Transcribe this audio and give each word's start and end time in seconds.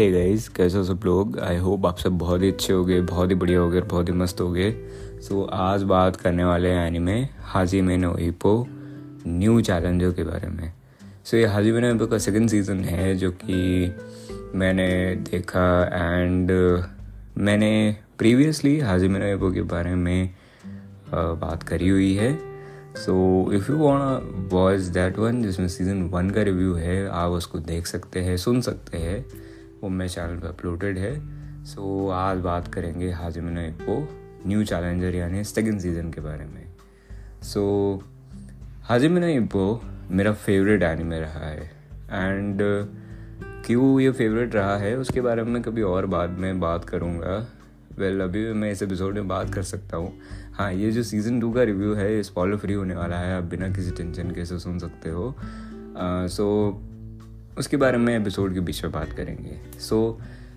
Hey 0.00 0.10
guys 0.12 0.48
कैसे 0.48 0.78
हो 0.78 0.84
सब 0.84 1.00
लोग? 1.04 1.38
आई 1.38 1.56
होप 1.56 1.86
आप 1.86 1.98
सब 1.98 2.18
बहुत 2.18 2.42
ही 2.42 2.48
अच्छे 2.48 2.72
हो 2.72 2.84
गए 2.84 3.00
बहुत 3.00 3.30
ही 3.30 3.34
बढ़िया 3.34 3.60
हो 3.60 3.70
गए 3.70 3.80
बहुत 3.80 4.08
ही 4.08 4.12
मस्त 4.12 4.40
हो 4.40 4.50
गए 4.50 4.70
सो 5.20 5.42
so, 5.42 5.48
आज 5.52 5.82
बात 5.82 6.16
करने 6.16 6.44
वाले 6.44 6.68
हैं 6.68 7.28
हाजी 7.44 7.80
में 7.80 7.96
नो 7.98 8.16
इपो 8.18 8.66
न्यू 9.26 9.60
चैलेंजों 9.60 10.12
के 10.12 10.24
बारे 10.24 10.48
में। 10.48 10.72
सो 11.24 11.28
so, 11.28 11.34
ये 11.34 11.46
हाजी 11.46 11.72
में 11.72 11.80
नो 11.82 12.06
का 12.06 12.18
सेकेंड 12.18 12.48
सीज़न 12.48 12.78
है 12.84 13.14
जो 13.14 13.30
कि 13.30 13.94
मैंने 14.54 14.88
देखा 15.30 15.66
एंड 15.92 16.50
मैंने 17.38 17.96
प्रीवियसली 18.18 18.78
हाजी 18.80 19.08
में 19.08 19.20
नो 19.20 19.26
इपो 19.26 19.52
के 19.52 19.62
बारे 19.74 19.94
में 19.94 20.34
बात 21.14 21.62
करी 21.62 21.88
हुई 21.88 22.14
है। 22.14 22.32
So 22.96 23.50
if 23.52 23.70
you 23.72 23.78
want 23.78 24.52
watch 24.52 24.80
that 24.96 25.18
one 25.18 25.42
जिसमें 25.42 25.68
सीज़न 25.68 26.02
वन 26.02 26.30
का 26.30 26.42
रिव्यू 26.42 26.74
है 26.74 27.08
आप 27.08 27.30
उसको 27.32 27.58
देख 27.68 27.86
सकते 27.86 28.20
हैं 28.20 28.36
सुन 28.36 28.60
सकते 28.60 28.98
हैं। 28.98 29.24
वो 29.82 29.88
मेरे 29.88 30.08
चैनल 30.08 30.36
पर 30.36 30.48
अपलोडेड 30.48 30.98
है। 30.98 31.14
सो 31.64 32.06
so, 32.06 32.14
आज 32.14 32.38
बात 32.38 32.74
करेंगे 32.74 33.10
Hajime no 33.10 33.58
Ippo 33.58 34.08
new 34.46 34.64
challenger 34.64 35.14
यानी 35.14 35.44
सेकेंड 35.44 35.80
सीज़न 35.80 36.10
के 36.10 36.20
बारे 36.20 36.44
में। 36.44 36.66
सो 37.42 37.62
so, 37.98 38.08
हाजिमिन 38.82 39.24
इप्पो 39.24 39.82
मेरा 40.10 40.32
फेवरेट 40.32 40.82
एनिमे 40.82 41.20
रहा 41.20 41.46
है। 41.46 41.70
एंड 42.10 42.58
क्यों 43.66 44.00
ये 44.00 44.10
फेवरेट 44.10 44.54
रहा 44.54 44.76
है 44.76 44.96
उसके 44.96 45.20
बारे 45.20 45.42
में 45.42 45.62
कभी 45.62 45.82
और 45.82 46.06
बाद 46.06 46.30
में 46.30 46.60
बात 46.60 46.84
करूँगा। 46.84 47.46
वेल 47.98 48.12
well, 48.12 48.28
अभी 48.28 48.52
मैं 48.52 48.72
इस 48.72 48.82
एपिसोड 48.82 49.14
में 49.14 49.28
बात 49.28 49.54
कर 49.54 49.62
सकता 49.62 49.96
हूँ। 49.96 50.12
हाँ 50.52 50.72
ये 50.72 50.90
जो 50.90 51.02
सीज़न 51.02 51.40
टू 51.40 51.52
का 51.52 51.62
रिव्यू 51.62 51.94
है 51.94 52.14
ये 52.14 52.22
स्पॉलर 52.22 52.56
फ्री 52.56 52.74
होने 52.74 52.94
वाला 52.94 53.16
है। 53.16 53.36
आप 53.36 53.44
बिना 53.44 53.68
किसी 53.68 53.90
टेंशन 53.90 54.30
के 54.30 54.44
से 54.44 54.58
सुन 54.58 54.78
सकते 54.78 55.10
हो। 55.10 55.34
सो 55.38 56.26
uh, 56.26 56.76
so, 56.76 56.89
उसके 57.60 57.76
बारे 57.76 57.98
में 57.98 58.14
एपिसोड 58.16 58.54
के 58.54 58.60
बीच 58.60 58.82
में 58.84 58.92
बात 58.92 59.12
करेंगे। 59.12 59.58
सो 59.80 59.98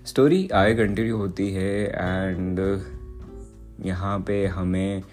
स्टोरी 0.05 0.47
आगे 0.53 0.75
कंटिन्यू 0.75 1.17
होती 1.17 1.51
है 1.53 1.73
एंड 1.85 2.59
यहाँ 3.85 4.19
पे 4.19 4.45
हमें 4.47 5.03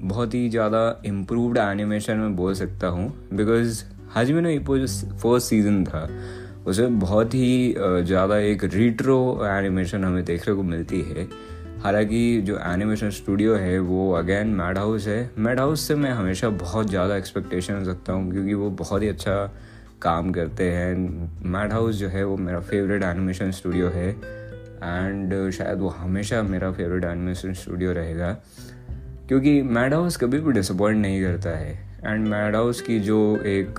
बहुत 0.00 0.34
ही 0.34 0.48
ज़्यादा 0.50 1.02
इम्प्रूवड 1.06 1.58
एनिमेशन 1.58 2.16
में 2.16 2.36
बोल 2.36 2.54
सकता 2.54 2.88
हूँ 2.88 3.08
बिकॉज़ 3.32 3.82
हाजमिनो 4.14 4.48
इपो 4.50 4.78
जो 4.78 4.86
फ़र्स्ट 5.18 5.48
सीज़न 5.48 5.84
था। 5.84 6.08
उसमें 6.66 6.98
बहुत 6.98 7.34
ही 7.34 7.74
ज़्यादा 7.78 8.38
एक 8.38 8.64
रिट्रो 8.64 9.18
एनिमेशन 9.46 10.04
हमें 10.04 10.24
देखने 10.24 10.54
को 10.54 10.62
मिलती 10.64 11.00
है। 11.02 11.28
हालाँकि 11.82 12.40
जो 12.42 12.58
एनिमेशन 12.64 13.10
स्टूडियो 13.10 13.54
है 13.54 13.78
वो 13.80 14.10
अगेन 14.14 14.48
मैड 14.54 14.78
हाउस 14.78 15.06
है। 15.06 15.30
मैड 15.38 15.60
हाउस 15.60 15.86
से 15.88 15.94
मैं 15.94 16.10
हमेशा 16.12 16.48
बहुत 16.64 16.88
ज़्यादा 16.90 17.16
एक्सपेक्टेशन 17.16 17.84
रखता 17.86 18.12
हूँ 18.12 18.30
क्योंकि 18.32 18.54
वो 18.54 18.70
बहुत 18.78 19.02
ही 19.02 19.08
अच्छा 19.08 19.36
काम 20.02 20.32
करते 20.32 20.70
हैं। 20.72 20.94
मैड 21.44 21.72
हाउस 21.72 21.94
जो 21.94 22.08
है 22.08 22.24
वो 22.24 22.36
मेरा 22.36 22.60
फेवरेट 22.60 23.02
एनिमेशन 23.02 23.50
स्टूडियो 23.50 23.88
है। 23.88 24.10
एंड 24.76 25.50
शायद 25.50 25.78
वो 25.78 25.88
हमेशा 25.88 26.42
मेरा 26.42 26.72
फेवरेट 26.72 27.04
एनिमेशन 27.04 27.52
स्टूडियो 27.52 27.92
रहेगा। 27.92 28.32
क्योंकि 29.28 29.62
मैड 29.62 29.94
हाउस 29.94 30.16
कभी 30.16 30.40
भी 30.40 30.52
डिसअपॉइंट 30.52 30.98
नहीं 31.02 31.22
करता 31.22 31.50
है। 31.50 32.00
एंड 32.04 32.28
मैड 32.28 32.56
हाउस 32.56 32.80
की 32.80 33.00
जो 33.00 33.36
एक 33.36 33.74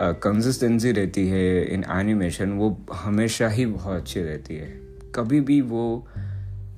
कंसिस्टेंसी 0.00 0.92
uh, 0.92 0.98
रहती 0.98 1.28
है 1.28 1.64
इन 1.64 1.84
एनिमेशन 1.90 2.50
वो 2.50 2.86
हमेशा 2.92 3.48
ही 3.48 3.66
बहुत 3.66 3.96
अच्छी 3.96 4.22
रहती 4.22 4.56
है। 4.56 4.80
कभी 5.14 5.40
भी 5.40 5.60
वो 5.60 6.08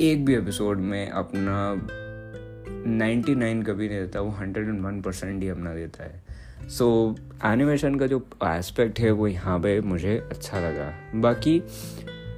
एक 0.00 0.24
भी 0.24 0.34
एपिसोड 0.34 0.78
में 0.78 1.10
अपना 1.10 1.74
99 2.98 3.66
कभी 3.66 3.88
नहीं 3.88 4.00
देता 4.00 4.20
वो 4.20 4.30
101 4.30 5.04
परसेंट 5.04 5.42
ही 5.42 5.48
अपना 5.48 5.74
देता 5.74 6.04
है। 6.04 6.25
सो 6.68 7.16
एनिमेशन 7.44 7.94
का 7.94 8.06
जो 8.06 8.18
एस्पेक्ट 8.44 9.00
है, 9.00 9.10
वो 9.10 9.26
यहाँ 9.26 9.58
पे 9.60 9.80
मुझे 9.80 10.16
अच्छा 10.30 10.60
लगा। 10.60 10.92
बाकी, 11.14 11.62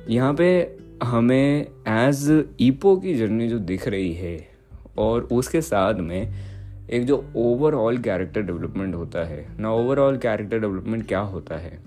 यहाँ 0.08 0.34
पे 0.34 0.76
हमें 1.02 1.66
एज 1.88 2.44
ईपो 2.60 2.96
की 2.96 3.14
जर्नी 3.14 3.48
जो 3.48 3.58
दिख 3.58 3.88
रही 3.88 4.12
है, 4.12 4.48
और 4.98 5.22
उसके 5.22 5.60
साथ 5.60 5.94
में 5.94 6.48
एक 6.90 7.04
जो 7.04 7.24
ओवरऑल 7.36 7.98
कैरेक्टर 7.98 8.42
डेवलपमेंट 8.42 8.94
होता 8.94 9.24
है। 9.24 9.46
ना 9.60 9.72
ओवरऑल 9.72 10.16
कैरेक्टर 10.16 10.58
डेवलपमेंट 10.58 11.06
क्या 11.08 11.20
होता 11.20 11.56
है? 11.56 11.78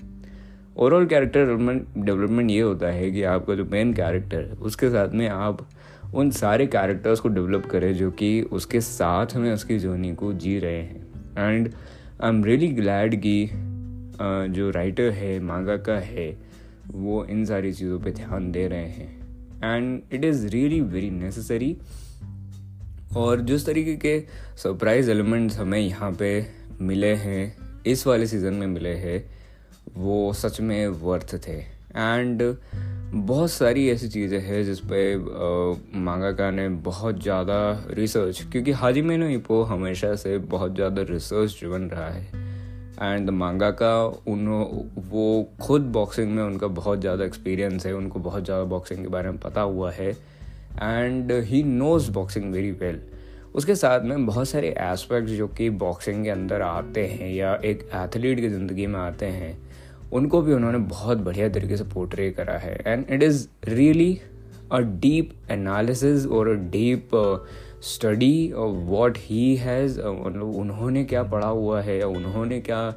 ओवरऑल 0.78 1.06
कैरेक्टर 1.06 1.46
डेवलपमेंट 1.46 1.88
डेवलपमेंट 1.97 2.52
ये 2.52 2.59
होता 2.62 2.88
है 2.88 3.12
कि 3.12 3.24
आपका 3.24 3.56
जो 3.56 3.66
मेन 3.66 3.94
कैरेक्टर 3.94 4.41
है, 4.41 4.53
उसके 4.53 4.90
साथ 4.90 5.09
में 5.09 5.28
आप 5.30 5.68
उन 6.14 6.30
सारे 6.31 6.68
कैरेक्टर्स 6.68 7.20
को 7.20 7.30
डेवलप 7.30 7.66
करें 7.66 7.94
जो 7.94 8.12
कि 8.12 8.41
उसके 8.41 8.81
साथ 8.81 9.36
में 9.36 9.53
उसकी 9.53 9.80
जर्नी 9.80 10.14
को 10.16 10.34
जी 10.34 10.59
रहे 10.59 10.81
हैं। 10.81 11.08
And 11.38 11.70
I 12.24 12.30
am 12.30 12.44
really 12.46 12.68
glad 12.68 13.16
कि 13.16 13.50
जो 14.54 14.70
राइटर 14.70 15.09
है 15.12 15.40
मांगा 15.40 15.76
का 15.78 15.94
है, 16.00 16.28
वो 16.88 17.24
इन 17.26 17.46
सारी 17.46 17.72
चीज़ों 17.74 18.00
पे 18.00 18.12
ध्यान 18.12 18.52
दे 18.52 18.68
रहे 18.68 18.88
हैं। 18.88 19.76
And 19.76 20.02
it 20.14 20.26
is 20.26 20.46
really 20.48 20.80
very 20.82 21.09
necessary 21.09 21.76
और 23.18 23.42
जिस 23.42 23.66
तरीके 23.66 23.96
के 23.96 24.20
सरप्राइज़ 24.58 25.12
एलिमेंट्स 25.12 25.58
हमें 25.58 25.80
यहाँ 25.80 26.12
पे 26.12 26.46
मिले 26.82 27.14
हैं, 27.16 27.56
इस 27.88 28.06
वाले 28.08 28.28
सीज़न 28.28 28.53
में 28.53 28.68
मिले 28.68 28.94
हैं, 28.96 29.24
वो 29.98 30.34
सच 30.34 30.62
में 30.62 30.88
वर्थ 30.88 31.36
थे। 31.48 31.58
एंड 31.92 32.42
बहुत 33.13 33.51
सारी 33.51 33.89
ऐसी 33.89 34.07
चीज़ें 34.09 34.39
हैं 34.41 34.63
जिस 34.66 34.79
पे 34.79 34.99
मांगाका 35.99 36.49
ने 36.51 36.67
बहुत 36.81 37.22
ज़्यादा 37.22 37.55
रिसर्च 37.89 38.41
क्योंकि 38.51 38.72
हाजी 38.72 39.01
मेनो 39.01 39.27
इपो 39.27 39.61
हमेशा 39.63 40.13
से 40.16 40.38
बहुत 40.53 40.75
ज़्यादा 40.75 41.01
रिसर्च 41.09 41.57
ड्रिवन 41.59 41.89
रहा 41.89 42.07
है। 42.07 42.22
एंड 43.03 43.29
मांगाका 43.29 43.91
उन 44.05 44.47
वो 45.09 45.49
खुद 45.61 45.91
बॉक्सिंग 45.94 46.31
में 46.31 46.41
उनका 46.44 46.67
बहुत 46.69 47.01
ज़्यादा 47.01 47.25
एक्सपीरियंस 47.25 47.85
है, 47.85 47.94
उनको 47.94 48.19
बहुत 48.19 48.45
ज़्यादा 48.45 48.63
बॉक्सिंग 48.66 49.01
के 49.01 49.07
बारे 49.07 49.29
में 49.29 49.39
पता 49.39 49.61
हुआ 49.61 49.91
है। 49.91 50.11
And 50.81 51.31
he 51.45 51.63
knows 51.63 52.11
boxing 52.11 52.51
very 52.53 52.72
well 52.72 53.01
उसके 53.55 53.75
साथ 53.75 54.01
में 54.01 54.25
बहुत 54.25 54.47
सारे 54.47 54.67
एस्पेक्ट्स 54.81 55.31
जो 55.31 55.47
कि 55.47 55.69
बॉक्सिंग 55.69 56.23
के 56.23 56.29
अंदर 56.29 56.61
आते 56.61 57.05
हैं 57.07 57.31
या 57.31 57.53
एक 57.66 57.89
एथलीट 57.95 58.39
की 58.39 58.49
ज़िंदगी 58.49 58.88
में 58.88 58.99
आते 58.99 59.25
हैं 59.25 59.71
उनको 60.13 60.41
भी 60.41 60.53
उन्होंने 60.53 60.77
बहुत 60.77 61.17
बढ़िया 61.17 61.49
तरीके 61.49 61.77
से 61.77 61.83
पोर्ट्रे 61.83 62.29
करा 62.31 62.57
है। 62.57 62.75
And 62.88 63.05
it 63.09 63.23
is 63.23 63.47
really 63.67 64.19
a 64.72 64.79
deep 64.79 65.31
analysis 65.51 66.25
और 66.27 66.49
a 66.49 66.53
deep 66.72 67.09
study 67.83 68.51
what 68.55 69.17
he 69.19 69.55
has 69.55 69.99
मतलब 69.99 70.55
उन्होंने 70.55 71.03
क्या 71.03 71.23
पढ़ा 71.23 71.47
हुआ 71.47 71.81
है 71.81 71.97
या 71.99 72.07
उन्होंने 72.07 72.59
क्या 72.61 72.88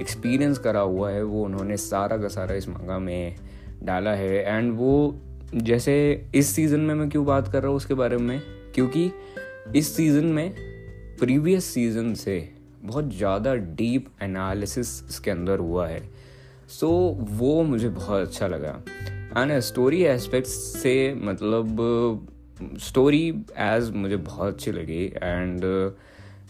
एक्सपीरियंस 0.00 0.58
करा 0.58 0.80
हुआ 0.80 1.10
है, 1.10 1.22
वो 1.22 1.44
उन्होंने 1.44 1.76
सारा 1.76 2.16
का 2.16 2.28
सारा 2.28 2.54
इस 2.54 2.68
मंगा 2.68 2.98
में 2.98 3.34
डाला 3.82 4.10
है। 4.10 4.44
एंड 4.46 4.72
वो 4.76 5.20
जैसे 5.54 5.96
इस 6.34 6.54
सीज़न 6.54 6.80
में 6.80 6.94
मैं 6.94 7.08
क्यों 7.10 7.24
बात 7.26 7.52
कर 7.52 7.62
रहा 7.62 7.68
हूँ 7.68 7.76
उसके 7.76 7.94
बारे 7.94 8.16
में? 8.16 8.40
क्योंकि 8.74 9.10
इस 9.76 9.94
सीज़न 9.96 10.24
में 10.24 10.54
प्रीवियस 11.20 11.64
सीज़न 11.64 12.14
से 12.14 12.48
बहुत 12.82 13.14
ज़्यादा 13.14 13.54
डीप 13.54 14.06
एनालिसिस 14.22 14.88
इसके 15.08 15.30
अंदर 15.30 15.58
हुआ 15.58 15.86
है। 15.88 16.00
सो 16.68 16.86
so, 16.86 17.28
वो 17.30 17.62
मुझे 17.62 17.88
बहुत 17.88 18.20
अच्छा 18.20 18.46
लगा। 18.46 18.82
एंड 19.36 19.58
स्टोरी 19.60 20.02
एस्पेक्ट्स 20.02 20.52
से 20.82 21.14
मतलब 21.14 22.28
स्टोरी 22.78 23.28
एज 23.58 23.90
मुझे 23.94 24.16
बहुत 24.16 24.54
अच्छी 24.54 24.72
लगी। 24.72 25.04
एंड 25.22 25.64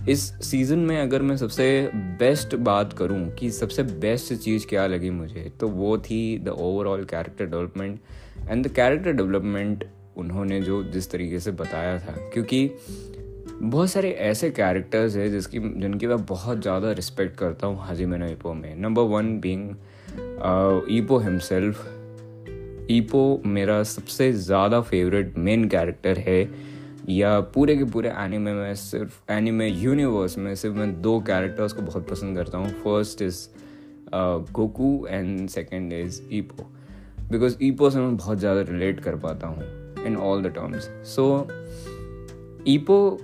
इस 0.08 0.20
सीज़न 0.44 0.78
में 0.78 1.00
अगर 1.02 1.22
मैं 1.22 1.36
सबसे 1.36 1.90
बेस्ट 1.94 2.54
बात 2.54 2.92
करूँ 2.92 3.30
कि 3.30 3.50
सबसे 3.50 3.82
बेस्ट 3.82 4.34
चीज़ 4.34 4.66
क्या 4.66 4.86
लगी 4.86 5.10
मुझे 5.10 5.52
तो 5.60 5.68
वो 5.68 5.98
थी 5.98 6.38
the 6.38 6.48
overall 6.48 7.04
character 7.04 7.46
development 7.46 8.00
and 8.50 8.66
the 8.66 8.70
character 8.70 9.12
development 9.12 9.84
उन्होंने 10.16 10.60
जो 10.60 10.82
जिस 10.84 11.10
तरीके 11.10 11.40
से 11.40 11.50
बताया 11.52 11.98
था 11.98 12.12
क्योंकि 12.32 12.70
बहुत 13.62 13.90
सारे 13.90 14.10
ऐसे 14.10 14.50
कैरेक्टर्स 14.50 15.16
हैं 15.16 15.30
जिसकी 15.30 15.58
जिनकी 15.58 16.06
मैं 16.06 16.24
बहुत 16.26 16.60
ज़्यादा 16.62 16.92
रिस्पेक्ट 16.92 17.36
करता 17.36 17.66
हूँ 17.66 17.78
हाजी 17.78 18.06
मैना 18.06 18.52
में। 18.54 18.74
Number 18.76 19.02
one 19.02 19.38
being 19.40 19.70
Ippo 20.96 21.18
himself 21.18 21.86
Ippo 22.90 23.42
मेरा 23.46 23.82
सबसे 23.84 24.32
ज़्यादा 24.32 24.80
फेवरेट 24.80 25.36
मेन 25.38 25.68
कैरेक्टर 25.68 26.18
है। 26.18 26.42
या 27.08 27.38
पूरे 27.54 27.76
के 27.76 27.84
पूरे 27.84 28.08
एनिमे 28.18 28.52
में 28.52 28.74
सिर्फ़ 28.74 29.32
एनिमे 29.32 29.68
यूनिवर्स 29.68 30.36
में 30.38 30.54
सिर्फ़ 30.54 30.76
मैं 30.76 31.00
दो 31.02 31.18
कैरेक्टर्स 31.26 31.72
को 31.72 31.82
बहुत 31.82 32.08
पसंद 32.10 32.36
करता 32.36 32.58
हूँ। 32.58 32.68
First 32.82 33.22
is 33.22 33.46
Goku 34.52 35.06
and 35.06 35.48
second 35.48 35.92
is 35.92 36.20
Ippo 36.32 36.66
because 37.30 37.56
Ippo 37.62 37.90
से 37.90 37.98
मैं 37.98 38.16
बहुत 38.16 38.38
ज़्यादा 38.38 38.60
रिलेट 38.70 39.00
कर 39.00 39.16
पाता 39.16 39.46
हूँ 39.46 40.04
in 40.06 40.16
all 40.16 40.42
the 40.42 40.52
terms 40.54 40.88
so 41.06 41.26
Ippo 42.68 43.18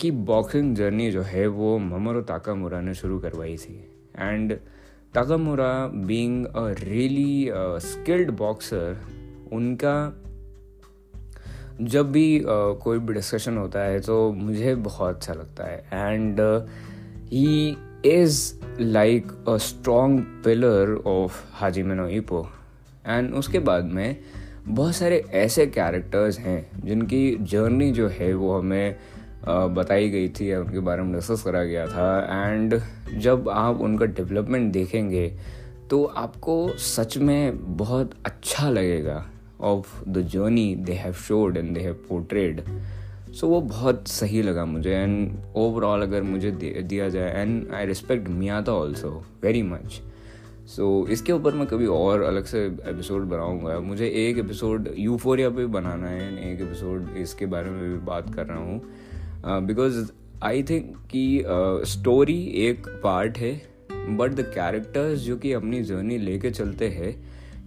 की 0.00 0.10
बॉक्सिंग 0.28 0.74
जर्नी 0.76 1.10
जो 1.10 1.22
है 1.22 1.46
वो 1.48 1.76
ममरो 1.80 2.20
ताकामुरा 2.22 2.80
ने 2.80 2.94
शुरू 2.94 3.18
करवाई 3.18 3.56
थी। 3.56 3.74
And 4.18 4.56
Takamura 5.14 5.86
being 5.86 6.46
a 6.46 6.74
really 6.84 7.50
skilled 7.78 8.30
boxer 8.30 8.96
उनका 9.52 10.20
जब 11.82 12.12
भी 12.12 12.40
uh, 12.40 12.46
कोई 12.76 12.98
भी 12.98 13.14
डिस्कशन 13.14 13.56
होता 13.56 13.80
है 13.80 14.00
तो 14.00 14.32
मुझे 14.32 14.74
बहुत 14.74 15.16
अच्छा 15.16 15.32
लगता 15.32 15.64
है। 15.64 15.84
And 15.92 16.40
he 17.32 17.76
is 18.04 18.54
like 18.80 19.32
a 19.48 19.56
strong 19.56 20.20
pillar 20.20 21.02
of 21.06 21.44
Hajime 21.52 21.82
no 21.82 22.08
Ippo 22.08 22.48
and 23.06 23.34
उसके 23.34 23.58
बाद 23.58 23.84
में 23.84 24.16
बहुत 24.68 24.94
सारे 24.94 25.24
ऐसे 25.30 25.66
कैरेक्टर्स 25.66 26.38
हैं 26.38 26.70
जिनकी 26.84 27.36
जर्नी 27.40 27.92
जो 27.92 28.08
है 28.08 28.34
वो 28.34 28.58
हमें 28.58 28.96
बताई 29.46 30.08
गई 30.10 30.28
थी, 30.28 30.50
या 30.50 30.60
उनके 30.60 30.80
बारे 30.80 31.02
में 31.02 31.12
डिस्कस 31.14 31.42
करा 31.42 31.62
गया 31.64 31.86
था। 31.86 32.06
एंड 32.44 32.80
जब 33.18 33.48
आप 33.48 33.80
उनका 33.80 34.06
डेवलपमेंट 34.06 34.72
देखेंगे 34.72 35.28
तो 35.90 36.04
आपको 36.04 36.56
सच 36.78 37.16
में 37.18 37.76
बहुत 37.76 38.10
अच्छा 38.26 38.70
लगेगा। 38.70 39.24
Of 39.62 40.02
the 40.08 40.26
journey 40.28 40.74
they 40.76 40.92
have 40.94 41.12
showed 41.12 41.56
and 41.56 41.74
they 41.74 41.80
have 41.80 41.94
portrayed 42.08 42.62
so 43.30 43.48
वो 43.48 43.60
बहुत 43.62 44.08
सही 44.08 44.42
लगा 44.42 44.64
मुझे। 44.64 44.90
एंड 44.90 45.36
ओवरऑल 45.56 46.02
अगर 46.02 46.22
मुझे 46.22 46.50
दिया 46.50 47.08
जाए 47.08 47.42
and 47.42 47.72
I 47.74 47.86
respect 47.86 48.28
Miyata 48.30 48.72
also 48.72 49.10
very 49.42 49.62
much 49.64 50.00
so 50.66 51.06
इसके 51.10 51.32
ऊपर 51.32 51.54
मैं 51.54 51.66
कभी 51.66 51.86
और 51.86 52.22
अलग 52.22 52.44
से 52.46 52.64
एपिसोड 52.64 53.28
बनाऊँगा। 53.28 53.78
मुझे 53.80 54.06
एक 54.18 54.38
एपिसोड 54.38 54.88
यूफोरिया 54.98 55.50
पे 55.50 55.66
बनाना 55.68 56.08
है, 56.08 56.52
एक 56.52 56.60
एपिसोड 56.60 57.16
इसके 57.18 57.46
बारे 57.46 57.70
में 57.70 57.82
भी 57.82 57.98
बात 58.06 58.34
कर 58.34 58.46
रहा 58.46 58.58
हूँ। 58.58 58.80
बिकॉज़ 59.46 60.10
आई 60.42 60.62
थिंक 60.62 60.94
कि 61.10 61.44
स्टोरी 61.86 62.46
uh, 62.46 62.58
एक 62.58 62.86
पार्ट 63.04 63.38
है 63.38 63.52
बट 63.90 64.32
द 64.32 64.40
कैरेक्टर्स 64.54 65.20
जो 65.20 65.36
कि 65.36 65.52
अपनी 65.52 65.82
जर्नी 65.82 66.18
लेके 66.18 66.50
चलते 66.50 66.88
हैं 66.88 67.12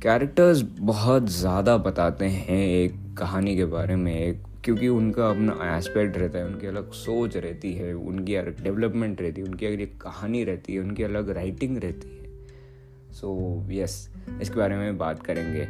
कैरेक्टर्स 0.02 0.62
बहुत 0.80 1.30
ज़्यादा 1.30 1.78
बताते 1.78 2.26
हैं 2.26 2.68
एक 2.68 2.96
कहानी 3.18 3.56
के 3.56 3.66
बारे 3.66 3.96
में 3.96 4.14
एक 4.16 4.44
क्योंकि 4.64 4.88
उनका 4.88 5.30
अपना 5.30 5.78
एस्पेक्ट 5.78 6.18
रहता 6.18 6.40
है 6.40 6.46
उनकी 6.46 6.68
अलग 6.68 6.92
सोच 6.92 7.38
रहती 7.38 7.74
है 7.74 7.94
उनकी 7.94 8.36
अलग 8.36 8.64
डेवलपमेंट 8.64 9.22
रहती 9.22 9.42
है 9.42 9.48
उनकी 9.48 9.66
अलग 9.66 9.98
कहानी 10.02 10.44
रहती 10.44 10.74
है 10.74 10.80
उनकी 10.80 11.04
अलग 11.04 11.30
राइटिंग 11.30 11.78
रहती 11.78 12.10
है। 12.10 13.14
सो 13.14 13.64
so, 13.66 13.72
यस 13.72 14.10
yes, 14.10 14.42
इसके 14.42 14.56
बारे 14.56 14.76
में 14.76 14.98
बात 14.98 15.24
करेंगे। 15.26 15.66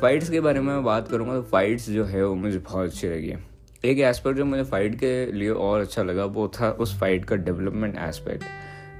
फाइट्स 0.00 0.30
के 0.30 0.40
बारे 0.40 0.60
में 0.60 0.84
बात 0.84 1.08
करूँगा 1.08 1.34
तो 1.34 1.42
फाइट्स 1.42 1.90
जो 1.90 2.04
है 2.04 2.26
वो 2.26 2.34
मुझे 2.34 2.58
बहुत 2.58 2.90
अच्छी 2.90 3.08
लगी। 3.08 3.34
एक 3.84 3.98
एस्पेक्ट 4.00 4.36
जो 4.38 4.44
मुझे 4.44 4.62
फाइट 4.64 4.94
के 4.94 5.32
लिए 5.32 5.50
और 5.50 5.80
अच्छा 5.80 6.02
लगा, 6.02 6.24
वो 6.24 6.48
था 6.50 6.70
उस 6.70 6.98
फाइट 7.00 7.24
का 7.24 7.36
डेवलपमेंट 7.38 7.96
एस्पेक्ट 8.00 8.44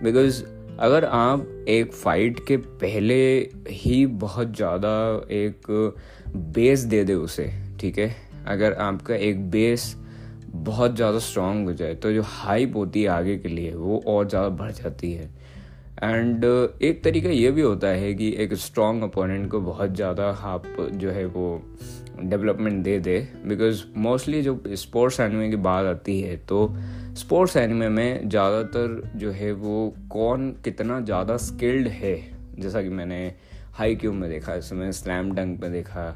बिकॉज़ 0.03 0.43
अगर 0.79 1.05
आप 1.05 1.47
एक 1.69 1.93
फाइट 1.93 2.39
के 2.47 2.57
पहले 2.57 3.17
ही 3.71 4.05
बहुत 4.19 4.57
ज़्यादा 4.57 4.91
एक 5.33 5.67
बेस 6.37 6.81
दे 6.83 7.03
दे 7.05 7.15
उसे, 7.15 7.51
ठीक 7.81 7.99
है? 7.99 8.15
अगर 8.47 8.73
आपका 8.75 9.15
एक 9.15 9.51
बेस 9.51 9.95
बहुत 10.47 10.97
ज़्यादा 10.97 11.19
स्ट्रांग 11.19 11.65
हो 11.67 11.73
जाए 11.73 11.95
तो 11.95 12.13
जो 12.13 12.23
हाइप 12.25 12.77
होती 12.77 13.03
है 13.03 13.09
आगे 13.09 13.37
के 13.39 13.49
लिए, 13.49 13.75
वो 13.75 14.03
और 14.07 14.29
ज़्यादा 14.29 14.49
बढ़ 14.49 14.71
जाती 14.73 15.13
है। 15.13 15.31
एंड 16.03 16.45
एक 16.83 17.03
तरीका 17.05 17.31
ये 17.31 17.51
भी 17.51 17.63
होता 17.63 17.89
है 17.89 18.13
कि 18.15 18.35
एक 18.39 18.55
स्ट्रॉन्ग 18.55 19.03
अपोनेंट 19.03 19.51
को 19.51 19.61
बहुत 19.61 19.95
ज़्यादा 19.95 20.25
आप 20.45 20.65
जो 20.93 21.11
है 21.11 21.25
वो 21.27 21.63
डेवलपमेंट 22.23 22.83
दे 22.85 22.99
दे 22.99 23.19
बिकॉज़ 23.47 23.83
मोस्टली 23.97 24.41
जो 24.43 24.63
स्पोर्ट्स 24.69 25.21
एनिमे 25.21 25.49
की 25.51 25.57
बात 25.57 25.87
आती 25.87 26.21
है 26.21 26.37
तो 26.49 26.59
स्पोर्ट्स 27.19 27.57
एनिमे 27.57 27.89
में 27.89 28.29
ज़्यादातर 28.29 29.13
जो 29.17 29.31
है 29.31 29.53
वो 29.53 29.95
कौन 30.11 30.51
कितना 30.65 31.01
ज़्यादा 31.01 31.37
स्किल्ड 31.37 31.89
है? 31.89 32.15
जैसा 32.59 32.83
कि 32.83 32.89
मैंने 32.89 33.21
हाई 33.75 33.95
क्यूब 33.97 34.15
में 34.15 34.29
देखा 34.31 34.55
इसमें 34.55 34.91
स्लैम 34.93 35.31
डंक 35.33 35.61
में 35.61 35.73
देखा। 35.73 36.07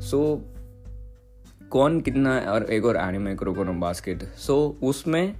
सो 0.00 0.20
so, 0.34 1.68
कौन 1.70 2.00
कितना 2.00 2.38
और 2.48 2.64
एक 2.72 2.84
और 2.84 2.96
anime 2.96 3.34
Kuroko no 3.34 3.72
basket 3.72 4.22
so 4.22 4.56
so, 4.76 4.88
उसमें 4.88 5.34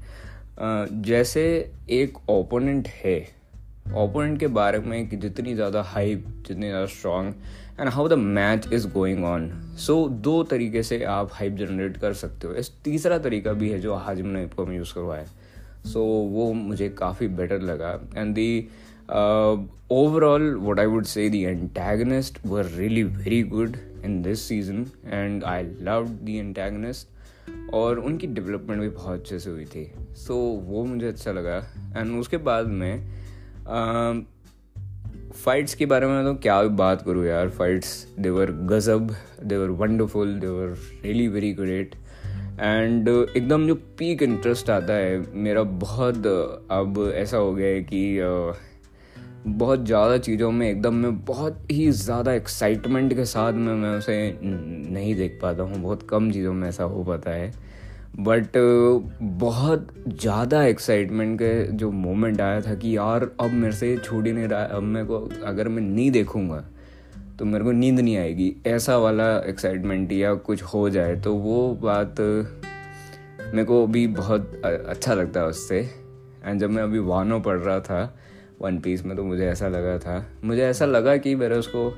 जैसे 1.02 1.44
एक 1.90 2.18
ओपोनेंट 2.30 2.88
है 2.88 3.43
ओपोनेंट 3.86 4.38
के 4.40 4.46
बारे 4.48 4.78
में 4.78 5.08
कि 5.08 5.16
जितनी 5.16 5.54
ज़्यादा 5.54 5.82
हाइप 5.82 6.26
जितनी 6.46 6.66
ज़्यादा 6.66 6.86
strong 6.86 7.34
and 7.80 7.88
how 7.88 8.08
the 8.08 8.12
match 8.12 8.68
is 8.72 8.86
going 8.88 9.24
on 9.24 9.50
so 9.78 10.08
दो 10.08 10.42
तरीके 10.42 10.82
से 10.82 11.02
आप 11.04 11.30
हाइप 11.32 11.54
जनरेट 11.56 11.96
कर 11.96 12.12
सकते 12.12 12.46
हो। 12.46 12.54
इस 12.54 12.70
तीसरा 12.84 13.18
तरीका 13.18 13.52
भी 13.52 13.70
है 13.70 13.80
जो 13.80 13.94
हाजिम 13.94 14.26
ने 14.26 14.42
आपको 14.44 14.70
यूज़ 14.72 14.94
करवाया 14.94 15.24
सो 15.24 15.90
so, 15.90 16.32
वो 16.34 16.52
मुझे 16.52 16.88
काफ़ी 16.98 17.28
बेटर 17.28 17.60
लगा। 17.62 17.92
And 18.16 18.34
the 18.34 18.68
overall 19.92 20.54
what 20.60 20.78
I 20.80 20.86
would 20.86 21.04
say 21.04 21.28
the 21.30 21.42
antagonist 21.44 22.38
were 22.46 22.64
really 22.66 23.02
very 23.02 23.42
good 23.42 23.76
in 24.04 24.20
this 24.22 24.48
season 24.48 24.86
and 25.06 25.44
I 25.44 25.64
love 25.82 26.08
the 26.22 26.38
antagonist 26.38 27.72
और 27.74 27.98
उनकी 27.98 28.26
डेवलपमेंट 28.26 28.80
भी 28.80 28.88
बहुत 28.88 29.20
अच्छे 29.20 29.38
से 29.38 29.50
हुई 29.50 29.64
थी। 29.64 29.84
सो 30.16 30.34
so, 30.34 30.68
वो 30.68 30.84
मुझे 30.84 31.06
अच्छा 31.06 31.32
लगा। 31.32 31.56
एंड 31.96 32.18
उसके 32.20 32.36
बाद 32.48 32.66
में 32.66 33.23
फाइट्स 35.36 35.74
के 35.74 35.86
बारे 35.86 36.06
में 36.06 36.24
तो 36.24 36.34
क्या 36.42 36.62
बात 36.78 37.02
करूँ 37.02 37.24
यार? 37.26 37.48
फाइट्स 37.50 38.06
देवर 38.18 38.50
गजब 38.70 39.14
they were 39.44 39.70
wonderful 39.78 40.34
they were 40.40 40.76
really 41.04 41.28
very 41.28 41.52
great 41.52 41.94
and 42.60 43.08
एकदम 43.08 43.66
जो 43.66 43.74
पीक 43.98 44.22
इंटरेस्ट 44.22 44.70
आता 44.70 44.92
है, 44.92 45.18
मेरा 45.34 45.62
बहुत 45.62 46.26
अब 46.26 47.12
ऐसा 47.14 47.36
हो 47.36 47.54
गया 47.54 47.68
है 47.68 47.82
कि 47.82 48.52
बहुत 49.48 49.84
ज़्यादा 49.86 50.16
चीज़ों 50.18 50.50
में 50.52 50.68
एकदम 50.70 50.94
मैं 50.94 51.16
बहुत 51.24 51.66
ही 51.70 51.90
ज़्यादा 51.92 52.32
एक्साइटमेंट 52.32 53.14
के 53.14 53.24
साथ 53.24 53.52
में 53.52 53.74
मैं 53.74 53.96
उसे 53.98 54.38
नहीं 54.42 55.14
देख 55.14 55.38
पाता 55.42 55.62
हूँ। 55.62 55.82
बहुत 55.82 56.06
कम 56.10 56.30
चीज़ों 56.32 56.52
में 56.52 56.68
ऐसा 56.68 56.84
हो 56.84 57.04
पाता 57.04 57.30
है। 57.30 57.52
बट 58.14 58.56
बहुत 59.38 59.88
ज़्यादा 60.08 60.62
एक्साइटमेंट 60.64 61.38
के 61.38 61.62
जो 61.72 61.90
मोमेंट 61.92 62.40
आया 62.40 62.60
था 62.60 62.74
कि 62.74 62.96
यार, 62.96 63.30
अब 63.40 63.50
मेरे 63.52 63.72
से 63.72 63.96
छूट 63.96 64.26
ही 64.26 64.32
नहीं 64.32 64.48
रहा, 64.48 64.62
अब 64.62 64.82
मेरे 64.82 65.06
को, 65.06 65.18
अगर 65.46 65.68
मैं 65.68 65.82
नहीं 65.82 66.10
देखूँगा 66.10 66.64
तो 67.38 67.44
मेरे 67.44 67.64
को 67.64 67.72
नींद 67.72 68.00
नहीं 68.00 68.16
आएगी। 68.16 68.54
ऐसा 68.66 68.96
वाला 68.98 69.26
एक्साइटमेंट 69.38 70.12
या 70.12 70.34
कुछ 70.34 70.62
हो 70.64 70.88
जाए 70.90 71.16
तो 71.20 71.34
वो 71.36 71.74
बात, 71.82 72.20
मेरे 73.44 73.64
को 73.64 73.82
अभी 73.86 74.06
बहुत 74.08 74.60
अच्छा 74.64 75.14
लगता 75.14 75.40
है 75.40 75.46
उससे। 75.46 75.80
एंड 76.44 76.60
जब 76.60 76.70
मैं 76.70 76.82
अभी 76.82 76.98
वानो 77.00 77.40
पढ़ 77.40 77.58
रहा 77.58 77.80
था 77.80 78.16
वन 78.60 78.78
पीस 78.78 79.04
में 79.04 79.16
तो 79.16 79.24
मुझे 79.24 79.46
ऐसा 79.46 79.68
लगा 79.68 79.98
था। 79.98 80.24
मुझे 80.44 80.62
ऐसा 80.62 80.86
लगा 80.86 81.16
कि 81.16 81.34
मैंने 81.34 81.56
उसको 81.56 81.90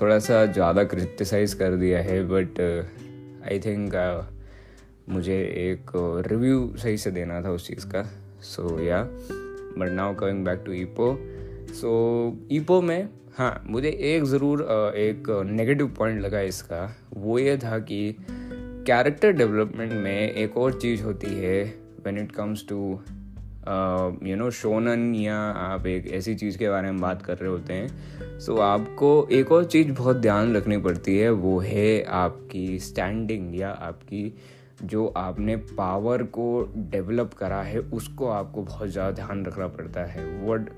थोड़ा 0.00 0.18
सा 0.18 0.44
ज़्यादा 0.46 0.84
क्रिटिसाइज़ 0.84 1.56
कर 1.56 1.76
दिया 1.76 1.98
है 2.02 2.22
बट 2.28 2.60
आई 3.44 3.58
थिंक 3.60 3.94
मुझे 5.08 5.36
एक 5.70 5.90
रिव्यू 6.26 6.72
सही 6.78 6.96
से 6.98 7.10
देना 7.10 7.40
था 7.42 7.50
उस 7.50 7.66
चीज़ 7.68 7.86
का। 7.86 8.02
सो 8.42 8.80
या 8.82 9.02
but 9.02 9.90
now 9.90 10.14
coming 10.14 10.44
back 10.44 10.62
to 10.66 10.72
Ippo 10.72 11.16
so 11.74 11.90
Ippo 12.52 12.80
में 12.82 13.08
हाँ 13.38 13.62
मुझे 13.66 13.88
एक 13.88 14.24
ज़रूर 14.24 14.62
एक 14.96 15.28
नेगेटिव 15.46 15.94
पॉइंट 15.98 16.20
लगा 16.22 16.40
इसका। 16.40 16.80
वो 17.16 17.38
ये 17.38 17.56
था 17.56 17.78
कि 17.78 18.16
कैरेक्टर 18.86 19.32
डेवलपमेंट 19.32 19.92
में 19.92 20.32
एक 20.32 20.56
और 20.56 20.80
चीज़ 20.80 21.02
होती 21.02 21.34
है 21.34 21.62
when 22.04 22.18
it 22.18 22.32
comes 22.32 22.64
to 22.68 22.78
you 24.28 24.36
know 24.36 24.50
shonen 24.50 25.14
या 25.14 25.36
आप 25.38 25.86
एक 25.86 26.06
ऐसी 26.12 26.34
चीज़ 26.34 26.58
के 26.58 26.68
बारे 26.70 26.90
में 26.90 27.00
बात 27.00 27.22
कर 27.22 27.36
रहे 27.36 27.50
होते 27.50 27.72
हैं। 27.72 28.38
सो 28.40 28.52
so, 28.52 28.60
आपको 28.60 29.28
एक 29.32 29.52
और 29.52 29.64
चीज़ 29.64 29.92
बहुत 29.92 30.16
ध्यान 30.16 30.56
रखनी 30.56 30.78
पड़ती 30.78 31.18
है 31.18 31.30
वो 31.30 31.58
है 31.58 32.02
आपकी 32.18 32.78
स्टैंडिंग 32.78 33.58
या 33.60 33.70
आपकी 33.70 34.24
जो 34.82 35.06
आपने 35.16 35.56
पावर 35.56 36.22
को 36.22 36.46
डेवलप 36.90 37.32
करा 37.34 37.62
है, 37.62 37.78
उसको 37.78 38.28
आपको 38.28 38.62
बहुत 38.62 38.88
ज़्यादा 38.88 39.10
ध्यान 39.16 39.44
रखना 39.46 39.68
पड़ता 39.68 40.04
है। 40.04 40.24
वर्ड 40.38 40.68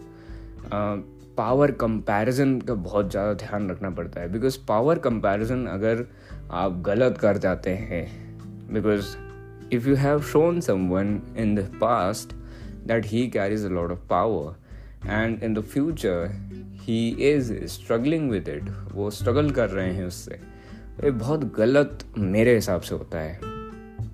पावर 1.39 1.71
कंपैरिजन 1.73 2.59
का 2.61 2.75
बहुत 2.77 3.11
ज़्यादा 3.11 3.35
ध्यान 3.35 3.71
रखना 3.71 3.91
पड़ता 3.91 4.21
है। 4.21 4.33
बिकॉज़ 4.33 4.59
पावर 4.69 4.99
कंपैरिजन 4.99 5.65
अगर 5.67 6.07
आप 6.53 6.81
गलत 6.87 7.19
कर 7.19 7.39
जाते 7.39 7.71
हैं 7.71 8.05
because 8.73 9.17
if 9.75 9.89
you 9.89 9.95
have 9.97 10.21
shown 10.23 10.61
someone 10.89 11.21
in 11.39 11.55
the 11.55 11.69
past 11.81 12.33
that 12.87 13.07
he 13.07 13.27
carries 13.29 13.65
a 13.65 13.69
lot 13.69 13.93
of 13.93 14.07
power 14.11 15.09
and 15.09 15.43
in 15.43 15.55
the 15.55 15.61
future 15.63 16.29
he 16.81 17.09
is 17.31 17.53
struggling 17.69 18.31
with 18.31 18.49
it 18.49 18.71
वो 18.93 19.11
स्ट्रगल 19.11 19.51
कर 19.51 19.71
रहे 19.71 19.93
हैं 19.93 20.07
उससे 20.07 20.41
ये 21.05 21.11
बहुत 21.11 21.53
गलत 21.57 22.05
मेरे 22.19 22.55
हिसाब 22.55 22.81
से 22.81 22.95
होता 22.95 23.19
है। 23.19 23.59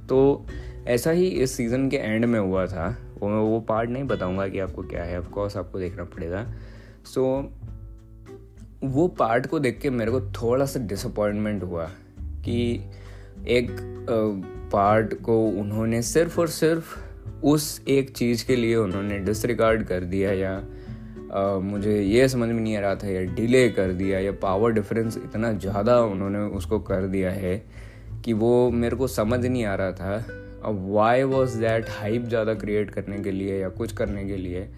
तो 0.09 0.47
ऐसा 0.87 1.11
ही 1.11 1.27
इस 1.27 1.57
सीज़न 1.57 1.89
के 1.89 1.97
एंड 1.97 2.25
में 2.25 2.39
हुआ 2.41 2.67
था। 2.67 2.87
वो 3.21 3.29
मैं 3.29 3.39
वो 3.39 3.61
पार्ट 3.61 3.91
नहीं 3.91 4.05
बताऊँगा 4.05 4.49
कि 4.49 4.59
आपको 4.59 4.83
क्या 4.83 5.05
है। 5.05 5.19
ऑफकोर्स 5.19 5.57
आपको 5.57 5.79
देखना 5.79 6.05
पड़ेगा। 6.05 6.47
सो 7.05 7.43
so, 7.43 7.67
वो 8.85 9.09
पार्ट 9.09 9.47
को 9.47 9.59
देख 9.59 9.81
के 9.81 9.91
मेरे 9.91 10.11
को 10.11 10.21
थोड़ा 10.21 10.65
सा 10.65 10.81
डिसअपॉइंटमेंट 10.81 11.63
हुआ 11.63 11.85
कि 12.45 12.81
एक 13.49 13.77
पार्ट 14.73 15.15
को 15.15 15.49
उन्होंने 15.49 16.03
सिर्फ़ 16.03 16.41
और 16.41 16.49
सिर्फ़ 16.49 16.97
उस 17.45 17.83
एक 17.89 18.11
चीज़ 18.11 18.47
के 18.47 18.57
लिए 18.57 18.77
उन्होंने 18.77 19.19
डिसरिगार्ड 19.19 19.85
कर 19.85 20.01
दिया 20.01 20.33
या 20.33 20.65
Uh, 21.27 21.63
मुझे 21.63 22.03
ये 22.03 22.29
समझ 22.29 22.49
में 22.49 22.61
नहीं 22.61 22.77
आ 22.77 22.81
रहा 22.81 22.95
था 22.95 23.09
या 23.09 23.23
डिले 23.23 23.69
कर 23.69 23.93
दिया 23.93 24.19
या 24.19 24.33
पावर 24.33 24.73
डिफरेंस 24.73 25.17
इतना 25.17 25.53
ज़्यादा 25.53 26.01
उन्होंने 26.01 26.39
उसको 26.39 26.79
कर 26.79 27.07
दिया 27.07 27.31
है। 27.31 27.67
कि 28.25 28.33
वो 28.33 28.71
मेरे 28.71 28.97
को 28.97 29.07
समझ 29.09 29.45
नहीं 29.47 29.65
आ 29.65 29.75
रहा 29.75 29.93
था। 29.93 30.17
अब 30.65 30.87
वाई 30.91 31.23
वॉज़ 31.23 31.59
दैट 31.59 31.89
हाइप 31.91 32.25
ज़्यादा 32.25 32.55
क्रिएट 32.55 32.91
करने 32.91 33.19
के 33.19 33.31
लिए 33.31 33.61
या 33.61 33.69
कुछ 33.69 33.93
करने 33.93 34.25
के 34.25 34.37
लिए? 34.37 34.69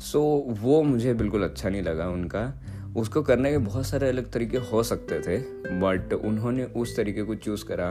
सो 0.00 0.20
so, 0.48 0.60
वो 0.60 0.82
मुझे 0.82 1.14
बिल्कुल 1.14 1.42
अच्छा 1.42 1.68
नहीं 1.68 1.82
लगा 1.82 2.08
उनका। 2.08 2.52
उसको 2.96 3.22
करने 3.22 3.50
के 3.50 3.58
बहुत 3.58 3.86
सारे 3.86 4.08
अलग 4.08 4.30
तरीके 4.32 4.58
हो 4.70 4.82
सकते 4.82 5.20
थे 5.20 5.38
बट 5.80 6.12
उन्होंने 6.14 6.64
उस 6.64 6.96
तरीके 6.96 7.22
को 7.22 7.34
चूज़ 7.34 7.64
करा। 7.64 7.90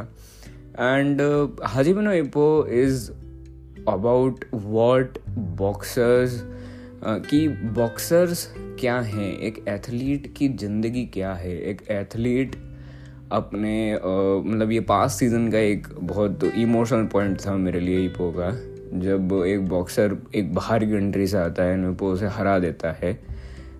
And 0.79 1.21
Hajime no 1.65 2.11
Ippo 2.13 2.65
is 2.73 3.09
about 3.89 4.45
what 4.53 5.17
boxers 5.57 6.41
कि 7.03 7.47
बॉक्सर्स 7.47 8.47
क्या 8.79 8.99
हैं? 8.99 9.31
एक 9.37 9.63
एथलीट 9.69 10.33
की 10.37 10.47
ज़िंदगी 10.49 11.05
क्या 11.05 11.33
है? 11.33 11.57
एक 11.61 11.81
एथलीट 11.91 12.55
अपने 13.31 13.93
मतलब 13.93 14.71
ये 14.71 14.79
पास 14.79 15.19
सीज़न 15.19 15.49
का 15.51 15.57
एक 15.59 15.87
बहुत 16.01 16.43
इमोशनल 16.43 17.05
पॉइंट 17.05 17.39
था 17.45 17.55
मेरे 17.57 17.79
लिए 17.79 18.05
ईपो 18.05 18.31
का 18.37 18.51
जब 18.99 19.33
एक 19.47 19.67
बॉक्सर 19.69 20.17
एक 20.35 20.53
बाहर 20.55 20.85
की 20.85 20.91
कंट्री 20.91 21.27
से 21.27 21.37
आता 21.37 21.63
है 21.63 21.91
ईपो 21.91 22.11
उसे 22.11 22.27
हरा 22.27 22.57
देता 22.59 22.91
है। 23.01 23.11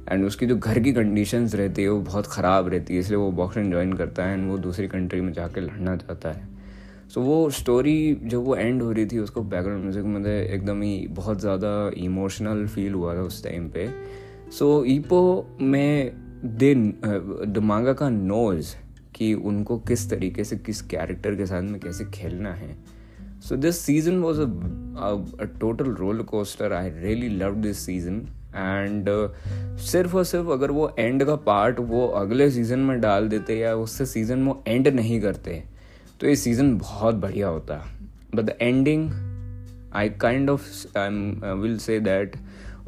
एंड 0.09 0.25
उसकी 0.25 0.45
जो 0.45 0.55
घर 0.57 0.79
की 0.79 0.93
कंडीशंस 0.93 1.55
रहती 1.55 1.83
है 1.83 1.89
वो 1.89 1.99
बहुत 2.01 2.27
ख़राब 2.27 2.67
रहती 2.69 2.93
है 2.93 2.99
इसलिए 2.99 3.17
वो 3.17 3.31
बॉक्सिंग 3.31 3.71
ज्वाइन 3.71 3.93
करता 3.93 4.25
है 4.25 4.33
एंड 4.33 4.49
वो 4.49 4.57
दूसरी 4.57 4.87
कंट्री 4.87 5.21
में 5.21 5.31
जाके 5.33 5.61
लड़ना 5.61 5.95
चाहता 5.97 6.29
है। 6.29 6.47
सो 7.09 7.21
so, 7.21 7.25
वो 7.27 7.49
स्टोरी 7.49 8.17
जब 8.23 8.43
वो 8.43 8.55
एंड 8.55 8.81
हो 8.81 8.91
रही 8.91 9.05
थी 9.05 9.19
उसको 9.19 9.41
बैकग्राउंड 9.43 9.81
म्यूज़िक 9.81 10.05
में 10.05 10.25
एकदम 10.25 10.81
ही 10.81 11.07
बहुत 11.11 11.39
ज़्यादा 11.41 11.91
इमोशनल 11.97 12.65
फील 12.67 12.93
हुआ 12.93 13.15
था 13.15 13.21
उस 13.21 13.43
टाइम 13.43 13.67
पे। 13.69 13.87
सो 14.51 14.79
so, 14.79 14.87
ईपो 14.87 15.57
में 15.61 16.11
दिन 16.45 16.93
दिमागा 17.47 17.93
का 17.93 18.09
नोज़ 18.09 18.75
कि 19.15 19.34
उनको 19.34 19.77
किस 19.79 20.10
तरीके 20.10 20.43
से, 20.43 20.55
किस 20.57 20.81
कैरेक्टर 20.84 21.36
के 21.36 21.45
साथ 21.45 21.62
में 21.63 21.79
कैसे 21.79 22.05
खेलना 22.13 22.53
है। 22.53 22.75
So 23.41 23.55
this 23.57 23.79
season 23.79 24.19
was 24.19 24.41
a 24.41 25.45
total 25.60 25.91
roller 25.95 26.22
coaster 26.24 26.74
I 26.74 26.89
really 26.91 27.29
love 27.38 27.55
this 27.62 27.86
season 27.86 28.25
and 28.55 29.10
सिर्फ़ 29.81 30.15
और 30.17 30.24
सिर्फ़ 30.25 30.50
अगर 30.51 30.72
वो 30.72 30.89
एंड 31.00 31.24
का 31.25 31.36
पार्ट 31.45 31.79
वो 31.81 32.05
अगले 32.17 32.50
सीज़न 32.51 32.79
में 32.79 33.00
डाल 33.01 33.27
देते 33.29 33.57
या 33.57 33.74
उससे 33.75 34.05
सीज़न 34.05 34.45
वो 34.45 34.63
एंड 34.67 34.88
नहीं 34.88 35.19
करते 35.22 35.63
तो 36.19 36.27
ये 36.27 36.36
सीज़न 36.36 36.77
बहुत 36.77 37.15
बढ़िया 37.15 37.48
होता। 37.48 37.75
But 38.36 38.41
the 38.41 38.55
ending 38.62 39.10
I 39.95 40.10
kind 40.22 40.50
of 40.50 40.98
I 40.98 41.53
will 41.53 41.77
say 41.79 42.00
that 42.00 42.36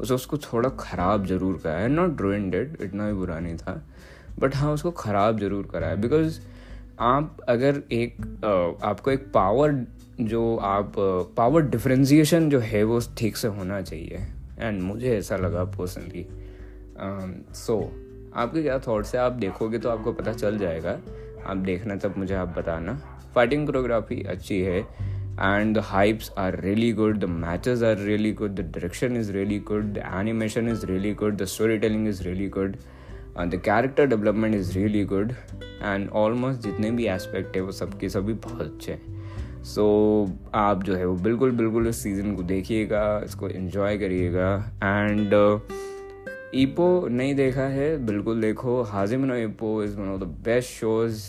उसको 0.02 0.38
थोड़ा 0.38 0.68
ख़राब 0.80 1.26
ज़रूर 1.26 1.60
करा। 1.64 1.78
है 1.78 1.88
नॉट 1.88 2.16
ड्रोइंड 2.16 2.54
इट 2.54 2.76
इतना 2.82 3.06
भी 3.06 3.12
बुरा 3.12 3.38
नहीं 3.40 3.56
था। 3.56 3.82
बट 4.38 4.54
हाँ 4.54 4.72
उसको 4.72 4.90
ख़राब 4.92 5.38
ज़रूर 5.40 5.68
करा 5.72 5.86
है। 5.86 6.00
बिकॉज़ 6.00 6.40
आप 7.00 7.36
अगर 7.48 7.82
एक 7.92 8.16
आपको 8.84 9.10
एक 9.10 9.30
पावर 9.34 9.74
जो 10.20 10.56
आप 10.56 10.92
पावर 11.36 11.62
डिफ्रेंसीशन 11.70 12.48
जो 12.50 12.58
है 12.60 12.82
वो 12.84 13.00
ठीक 13.18 13.36
से 13.36 13.48
होना 13.48 13.80
चाहिए। 13.82 14.26
एंड 14.58 14.82
मुझे 14.82 15.16
ऐसा 15.16 15.36
लगा 15.36 15.64
पर्सनली 15.76 16.26
सो 17.56 17.74
um, 17.74 18.36
आपके 18.36 18.62
क्या 18.62 18.78
थॉट्स 18.78 19.14
है? 19.14 19.20
आप 19.20 19.32
देखोगे 19.34 19.78
तो 19.78 19.88
आपको 19.88 20.12
पता 20.12 20.32
चल 20.32 20.58
जाएगा। 20.58 20.98
आप 21.46 21.56
देखना 21.56 21.96
तब 21.96 22.14
मुझे 22.18 22.34
आप 22.34 22.48
बताना। 22.58 22.94
फाइटिंग 23.34 23.66
कोरियोग्राफी 23.66 24.22
अच्छी 24.28 24.60
है। 24.62 24.78
And 24.78 25.76
the 25.76 25.82
hypes 25.84 26.30
are 26.38 26.60
really 26.60 26.92
good 26.92 27.18
the 27.18 27.24
matches 27.24 27.82
are 27.82 27.98
really 27.98 28.32
good 28.32 28.54
the 28.54 28.60
direction 28.72 29.16
is 29.16 29.32
really 29.32 29.58
good 29.68 29.92
the 29.94 30.02
animation 30.14 30.68
is 30.68 30.86
really 30.86 31.12
good 31.14 31.36
the 31.36 31.44
storytelling 31.78 32.08
is 32.08 32.22
really 32.22 32.48
good 32.48 32.76
the 33.46 33.60
character 33.64 34.06
development 34.06 34.54
is 34.54 34.72
really 34.78 35.04
good 35.04 35.32
and 35.62 36.08
almost 36.10 36.60
जितने 36.60 36.90
भी 36.90 37.06
aspect 37.06 37.56
है 37.56 37.62
वो 37.62 37.72
सबके 37.72 38.08
सभी 38.08 38.32
बहुत 38.32 38.60
अच्छे 38.62 38.92
हैं। 38.92 39.62
सो 39.64 39.84
so, 40.26 40.32
आप 40.54 40.82
जो 40.82 40.94
है 40.94 41.06
वो 41.06 41.14
बिल्कुल 41.16 41.50
बिल्कुल 41.50 41.86
इस 41.88 42.02
सीज़न 42.02 42.34
को 42.36 42.42
देखिएगा 42.42 43.20
इसको 43.24 43.48
इन्जॉय 43.48 43.98
करिएगा। 43.98 44.54
एंड 44.84 45.34
ईपो 46.54 46.88
uh, 47.00 47.10
नहीं 47.10 47.34
देखा 47.34 47.62
है 47.62 47.96
बिल्कुल 48.06 48.40
देखो। 48.40 48.82
Hajime 48.82 49.24
no 49.24 49.36
Ippo 49.36 49.82
is 49.84 49.96
one 49.96 50.08
of 50.08 50.20
the 50.20 50.26
best 50.44 50.70
shows 50.70 51.22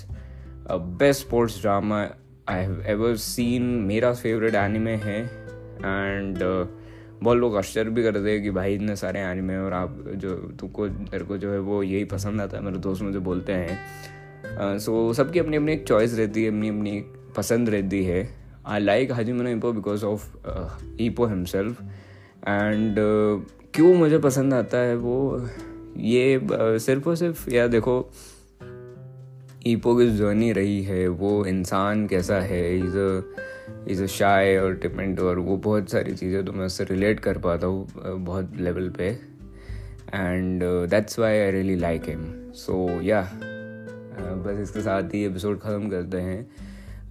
best 0.71 1.21
sports 1.21 1.61
drama 1.61 2.01
I 2.49 2.63
have 2.63 2.83
ever 2.87 3.15
seen 3.15 3.63
मेरा 3.87 4.13
फेवरेट 4.13 4.55
एनिमे 4.55 4.95
है। 4.95 5.19
एंड 5.23 6.37
uh, 6.37 6.78
बहुत 7.23 7.37
लोग 7.37 7.55
आश्चर्य 7.57 7.89
भी 7.89 8.03
करते 8.03 8.31
हैं 8.31 8.41
कि 8.43 8.51
भाई 8.51 8.75
इतने 8.75 8.95
सारे 8.95 9.19
एनिमे 9.21 9.57
और 9.57 9.73
आप 9.73 10.03
जो 10.15 10.35
तुमको, 10.59 10.87
तेरे 10.87 11.25
को 11.25 11.37
जो 11.37 11.51
है 11.51 11.59
वो 11.59 11.81
यही 11.83 12.05
पसंद 12.05 12.41
आता 12.41 12.57
है, 12.57 12.63
मेरे 12.63 12.77
दोस्त 12.77 13.03
मुझे 13.03 13.19
बोलते 13.19 13.53
हैं। 13.53 14.77
सो 14.79 15.13
सबकी 15.13 15.39
अपनी 15.39 15.57
अपनी 15.57 15.73
एक 15.73 15.87
चॉइस 15.87 16.17
रहती 16.17 16.43
है, 16.43 16.49
अपनी 16.49 16.69
अपनी 16.69 17.03
पसंद 17.37 17.69
रहती 17.69 18.03
है। 18.03 18.27
I 18.67 18.79
like 18.79 19.11
Hajime no 19.11 19.49
Ippo 19.49 19.71
because 19.73 20.05
of 20.05 20.25
Ippo 21.01 21.25
himself 21.25 21.81
and 22.47 22.95
क्यों 23.73 23.93
मुझे 23.95 24.17
पसंद 24.19 24.53
आता 24.53 24.77
है 24.77 24.95
वो, 24.95 25.47
ये 25.97 26.39
सिर्फ़ 26.53 27.09
और 27.09 27.15
सिर्फ़, 27.15 27.49
या 27.49 27.67
देखो 27.67 28.11
ईपो 29.67 29.95
की 29.95 30.09
जर्नी 30.17 30.51
रही 30.53 30.81
है, 30.83 31.07
वो 31.07 31.45
इंसान 31.45 32.07
कैसा 32.07 32.39
है 32.41 32.77
इज़ 32.77 32.97
इज़ 33.87 34.03
अ 34.03 34.05
शाय 34.07 34.57
और 34.57 34.75
टिपेंट 34.77 35.19
और 35.19 35.39
वो 35.39 35.57
बहुत 35.57 35.89
सारी 35.91 36.13
चीज़ें 36.13 36.43
तो 36.45 36.51
मैं 36.53 36.65
उससे 36.65 36.83
रिलेट 36.83 37.19
कर 37.19 37.37
पाता 37.37 37.67
हूँ 37.67 37.87
बहुत 38.25 38.55
लेवल 38.59 38.89
पे। 38.97 39.07
And 40.13 40.63
that's 40.89 41.19
why 41.19 41.39
I 41.39 41.51
really 41.51 41.75
like 41.75 42.09
him 42.09 42.25
so 42.55 42.87
या 43.03 43.21
बस 44.45 44.59
इसके 44.61 44.81
साथ 44.81 45.13
ही 45.13 45.23
एपिसोड 45.25 45.59
ख़त्म 45.59 45.89
करते 45.89 46.17
हैं। 46.21 46.39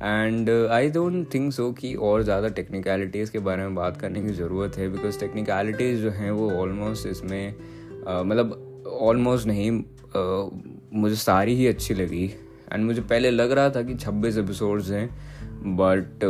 And 0.03 0.51
I 0.51 0.91
don't 0.91 1.35
think 1.35 1.53
so 1.53 1.71
कि 1.73 1.95
और 1.95 2.23
ज़्यादा 2.23 2.49
टेक्निकलिटीज़ 2.57 3.31
के 3.33 3.39
बारे 3.39 3.63
में 3.63 3.75
बात 3.75 3.97
करने 4.01 4.23
की 4.23 4.33
ज़रूरत 4.35 4.77
है 4.79 4.89
बिकॉज़ 4.89 5.19
टेक्निकलिटीज़ 5.21 6.03
जो 6.03 6.11
हैं 6.11 6.31
वो 6.31 6.51
ऑलमोस्ट 6.53 7.07
इसमें 7.07 7.55
uh, 7.55 8.25
मतलब 8.25 8.87
ऑलमोस्ट 9.01 9.47
नहीं 9.47 9.71
uh, 9.71 10.51
मुझे 10.95 11.17
सारी 11.17 11.55
ही 11.55 11.67
अच्छी 11.67 11.95
लगी। 11.95 12.27
एंड 12.73 12.85
मुझे 12.85 13.01
पहले 13.01 13.31
लग 13.31 13.53
रहा 13.53 13.71
था 13.71 13.83
कि 13.83 13.95
छब्बीस 13.95 14.39
एपिसोड्स 14.39 14.91
हैं 14.91 15.09
बट 15.77 16.25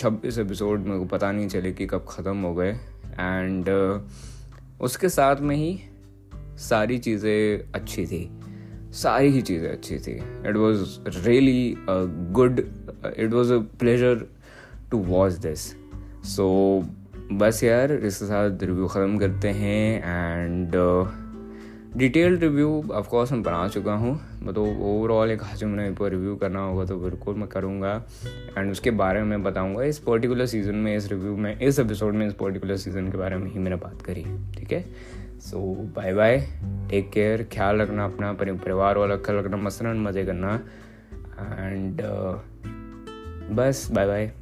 छब्बीस 0.00 0.38
एपिसोड 0.38 0.80
मेरे 0.80 0.98
को 0.98 1.04
पता 1.04 1.32
नहीं 1.32 1.48
चले 1.48 1.72
कि 1.72 1.86
कब 1.86 2.06
ख़त्म 2.08 2.36
हो 2.36 2.54
गए। 2.54 2.70
एंड 3.20 3.64
uh, 3.64 4.00
उसके 4.80 5.08
साथ 5.08 5.36
में 5.40 5.56
ही 5.56 5.80
सारी 6.58 6.98
चीज़ें 6.98 7.72
अच्छी 7.72 8.06
थी। 8.06 8.28
सारी 8.92 9.28
ही 9.28 9.42
चीज़ें 9.42 9.68
अच्छी 9.70 9.98
थी। 9.98 10.12
It 10.48 10.56
was 10.56 10.98
really 11.26 11.74
good 12.32 12.60
it 13.18 13.32
was 13.32 13.52
a 13.52 13.58
pleasure 13.58 14.26
to 14.90 14.98
watch 14.98 15.32
this 15.32 15.60
so 16.26 16.84
बस 17.32 17.62
यार 17.64 17.92
इसके 17.92 18.24
साथ 18.24 18.62
रिव्यू 18.62 18.86
ख़त्म 18.86 19.18
करते 19.18 19.48
हैं 19.48 20.02
एंड 20.04 20.72
डिटेल 21.96 22.36
रिव्यू 22.38 22.68
ऑफकोर्स 22.92 23.32
मैं 23.32 23.42
बना 23.42 23.66
चुका 23.68 23.94
हूँ। 23.94 24.52
तो 24.54 24.64
ओवरऑल 24.90 25.30
एक 25.30 25.42
हाजिम 25.42 25.76
पर 25.94 26.10
रिव्यू 26.10 26.34
करना 26.36 26.60
होगा 26.60 26.84
तो 26.84 26.96
बिल्कुल 26.96 27.34
मैं 27.34 27.48
करूँगा। 27.48 27.94
एंड 28.58 28.70
उसके 28.70 28.90
बारे 28.90 29.22
में 29.22 29.42
बताऊँगा। 29.42 29.82
इस 29.82 29.98
पर्टिकुलर 29.98 30.46
सीज़न 30.46 30.74
में 30.74 30.96
इस 30.96 31.10
रिव्यू 31.12 31.36
में 31.36 31.58
इस 31.58 31.78
एपिसोड 31.78 32.14
में 32.14 32.26
इस 32.26 32.34
पर्टिकुलर 32.34 32.76
सीज़न 32.76 33.10
के 33.10 33.18
बारे 33.18 33.36
में 33.36 33.50
ही 33.50 33.58
मैंने 33.58 33.76
बात 33.76 34.02
करी 34.02 34.24
ठीक 34.56 34.72
है? 34.72 34.84
So 35.40 35.58
bye 35.96 36.12
bye 36.14 36.38
take 36.90 37.10
care 37.10 37.42
ख्याल 37.52 37.80
रखना 37.80 38.04
अपना 38.04 38.32
परिवार 38.32 38.98
वाला 38.98 39.16
ख्याल 39.16 39.38
रखना 39.38 39.56
मसलन 39.56 40.00
मज़े 40.02 40.24
करना। 40.24 40.54
एंड 41.58 42.00
uh, 42.00 42.38
बस 43.56 43.88
बाय 43.92 44.06
बाय 44.06 44.32